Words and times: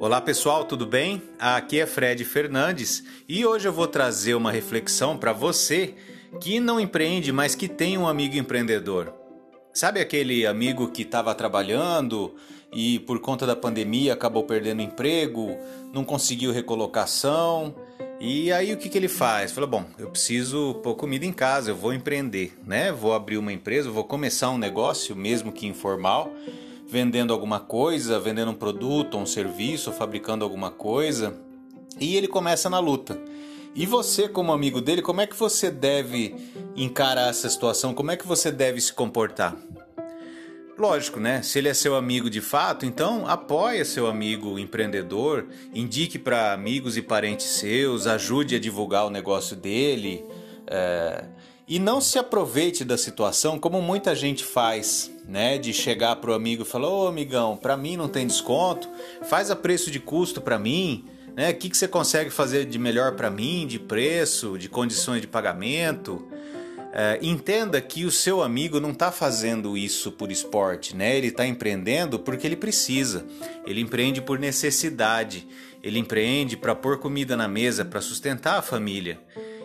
Olá 0.00 0.18
pessoal, 0.18 0.64
tudo 0.64 0.86
bem? 0.86 1.22
Aqui 1.38 1.78
é 1.78 1.84
Fred 1.84 2.24
Fernandes 2.24 3.04
e 3.28 3.44
hoje 3.44 3.68
eu 3.68 3.72
vou 3.72 3.86
trazer 3.86 4.34
uma 4.34 4.50
reflexão 4.50 5.18
para 5.18 5.30
você 5.30 5.94
que 6.40 6.58
não 6.58 6.80
empreende, 6.80 7.30
mas 7.30 7.54
que 7.54 7.68
tem 7.68 7.98
um 7.98 8.08
amigo 8.08 8.34
empreendedor. 8.38 9.12
Sabe 9.74 10.00
aquele 10.00 10.46
amigo 10.46 10.88
que 10.88 11.02
estava 11.02 11.34
trabalhando 11.34 12.34
e 12.72 12.98
por 13.00 13.20
conta 13.20 13.44
da 13.46 13.54
pandemia 13.54 14.14
acabou 14.14 14.44
perdendo 14.44 14.80
emprego, 14.80 15.54
não 15.92 16.02
conseguiu 16.02 16.50
recolocação 16.50 17.74
e 18.18 18.50
aí 18.52 18.72
o 18.72 18.78
que, 18.78 18.88
que 18.88 18.96
ele 18.96 19.06
faz? 19.06 19.52
Fala, 19.52 19.66
bom, 19.66 19.84
eu 19.98 20.08
preciso 20.08 20.80
pôr 20.82 20.94
comida 20.94 21.26
em 21.26 21.32
casa, 21.32 21.72
eu 21.72 21.76
vou 21.76 21.92
empreender, 21.92 22.58
né? 22.66 22.90
Vou 22.90 23.12
abrir 23.12 23.36
uma 23.36 23.52
empresa, 23.52 23.90
vou 23.90 24.04
começar 24.04 24.48
um 24.48 24.56
negócio, 24.56 25.14
mesmo 25.14 25.52
que 25.52 25.66
informal, 25.66 26.32
vendendo 26.90 27.32
alguma 27.32 27.60
coisa, 27.60 28.18
vendendo 28.18 28.50
um 28.50 28.54
produto, 28.54 29.16
um 29.16 29.26
serviço, 29.26 29.92
fabricando 29.92 30.44
alguma 30.44 30.70
coisa. 30.70 31.34
E 32.00 32.16
ele 32.16 32.26
começa 32.26 32.68
na 32.68 32.78
luta. 32.78 33.20
E 33.74 33.86
você, 33.86 34.28
como 34.28 34.52
amigo 34.52 34.80
dele, 34.80 35.00
como 35.00 35.20
é 35.20 35.26
que 35.26 35.36
você 35.36 35.70
deve 35.70 36.34
encarar 36.74 37.30
essa 37.30 37.48
situação? 37.48 37.94
Como 37.94 38.10
é 38.10 38.16
que 38.16 38.26
você 38.26 38.50
deve 38.50 38.80
se 38.80 38.92
comportar? 38.92 39.56
Lógico, 40.76 41.20
né? 41.20 41.42
Se 41.42 41.58
ele 41.58 41.68
é 41.68 41.74
seu 41.74 41.94
amigo 41.94 42.28
de 42.28 42.40
fato, 42.40 42.84
então 42.86 43.28
apoie 43.28 43.84
seu 43.84 44.06
amigo 44.06 44.58
empreendedor, 44.58 45.46
indique 45.74 46.18
para 46.18 46.52
amigos 46.52 46.96
e 46.96 47.02
parentes 47.02 47.46
seus, 47.46 48.06
ajude 48.06 48.56
a 48.56 48.58
divulgar 48.58 49.06
o 49.06 49.10
negócio 49.10 49.54
dele. 49.54 50.24
É... 50.66 51.24
E 51.68 51.78
não 51.78 52.00
se 52.00 52.18
aproveite 52.18 52.84
da 52.84 52.98
situação 52.98 53.58
como 53.58 53.80
muita 53.80 54.12
gente 54.14 54.42
faz, 54.42 55.08
né? 55.30 55.56
De 55.56 55.72
chegar 55.72 56.16
pro 56.16 56.34
amigo 56.34 56.62
e 56.62 56.66
falar: 56.66 56.88
Ô 56.88 57.06
amigão, 57.06 57.56
para 57.56 57.76
mim 57.76 57.96
não 57.96 58.08
tem 58.08 58.26
desconto, 58.26 58.88
faz 59.22 59.50
a 59.50 59.56
preço 59.56 59.90
de 59.90 60.00
custo 60.00 60.40
para 60.40 60.58
mim, 60.58 61.04
né? 61.36 61.50
O 61.50 61.54
que, 61.54 61.70
que 61.70 61.76
você 61.76 61.86
consegue 61.86 62.30
fazer 62.30 62.66
de 62.66 62.78
melhor 62.78 63.12
para 63.12 63.30
mim, 63.30 63.66
de 63.66 63.78
preço, 63.78 64.58
de 64.58 64.68
condições 64.68 65.20
de 65.20 65.28
pagamento? 65.28 66.26
É, 66.92 67.20
entenda 67.22 67.80
que 67.80 68.04
o 68.04 68.10
seu 68.10 68.42
amigo 68.42 68.80
não 68.80 68.90
está 68.90 69.12
fazendo 69.12 69.78
isso 69.78 70.10
por 70.10 70.32
esporte, 70.32 70.96
né? 70.96 71.16
Ele 71.16 71.28
está 71.28 71.46
empreendendo 71.46 72.18
porque 72.18 72.46
ele 72.46 72.56
precisa. 72.56 73.24
Ele 73.64 73.80
empreende 73.80 74.20
por 74.20 74.40
necessidade. 74.40 75.46
Ele 75.82 76.00
empreende 76.00 76.56
para 76.56 76.74
pôr 76.74 76.98
comida 76.98 77.36
na 77.36 77.46
mesa, 77.46 77.84
para 77.84 78.00
sustentar 78.00 78.58
a 78.58 78.62
família. 78.62 79.20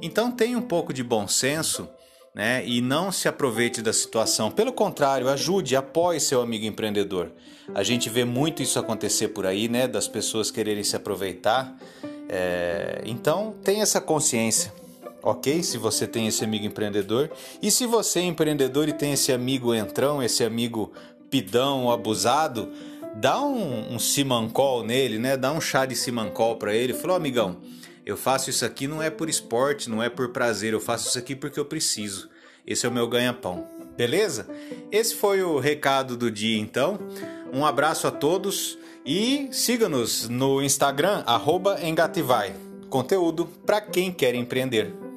Então 0.00 0.30
tenha 0.30 0.56
um 0.56 0.62
pouco 0.62 0.94
de 0.94 1.04
bom 1.04 1.28
senso, 1.28 1.86
né? 2.34 2.66
E 2.66 2.80
não 2.80 3.10
se 3.10 3.28
aproveite 3.28 3.82
da 3.82 3.92
situação. 3.92 4.50
Pelo 4.50 4.72
contrário, 4.72 5.28
ajude, 5.28 5.76
apoie 5.76 6.20
seu 6.20 6.40
amigo 6.40 6.64
empreendedor. 6.64 7.32
A 7.74 7.82
gente 7.82 8.08
vê 8.08 8.24
muito 8.24 8.62
isso 8.62 8.78
acontecer 8.78 9.28
por 9.28 9.46
aí, 9.46 9.68
né? 9.68 9.86
Das 9.86 10.08
pessoas 10.08 10.50
quererem 10.50 10.84
se 10.84 10.96
aproveitar. 10.96 11.76
É... 12.28 13.02
Então 13.04 13.54
tenha 13.62 13.82
essa 13.82 14.00
consciência 14.00 14.72
ok? 15.22 15.62
Se 15.62 15.78
você 15.78 16.06
tem 16.06 16.26
esse 16.26 16.44
amigo 16.44 16.64
empreendedor. 16.64 17.30
E 17.60 17.70
se 17.70 17.86
você 17.86 18.20
é 18.20 18.24
empreendedor 18.24 18.88
e 18.88 18.92
tem 18.92 19.12
esse 19.12 19.32
amigo 19.32 19.74
entrão, 19.74 20.22
esse 20.22 20.42
amigo 20.44 20.92
pidão, 21.30 21.90
abusado, 21.90 22.70
dá 23.16 23.40
um, 23.40 23.94
um 23.94 23.98
simancol 23.98 24.82
nele, 24.82 25.18
né? 25.18 25.36
Dá 25.36 25.52
um 25.52 25.60
chá 25.60 25.86
de 25.86 25.94
simancol 25.94 26.56
para 26.56 26.74
ele. 26.74 26.92
Falou, 26.92 27.16
amigão, 27.16 27.58
eu 28.04 28.16
faço 28.16 28.50
isso 28.50 28.64
aqui 28.64 28.86
não 28.86 29.02
é 29.02 29.10
por 29.10 29.28
esporte, 29.28 29.88
não 29.88 30.02
é 30.02 30.08
por 30.08 30.30
prazer, 30.30 30.72
eu 30.72 30.80
faço 30.80 31.08
isso 31.08 31.18
aqui 31.18 31.34
porque 31.36 31.60
eu 31.60 31.64
preciso. 31.64 32.28
Esse 32.66 32.86
é 32.86 32.88
o 32.88 32.92
meu 32.92 33.08
ganha-pão. 33.08 33.66
Beleza? 33.96 34.48
Esse 34.90 35.14
foi 35.14 35.42
o 35.42 35.58
recado 35.58 36.16
do 36.16 36.30
dia 36.30 36.58
então. 36.58 36.98
Um 37.52 37.64
abraço 37.66 38.06
a 38.06 38.10
todos 38.10 38.78
e 39.04 39.48
siga-nos 39.52 40.28
no 40.28 40.62
Instagram, 40.62 41.24
Engativai. 41.82 42.54
Conteúdo 42.88 43.46
para 43.46 43.80
quem 43.80 44.12
quer 44.12 44.34
empreender. 44.34 45.09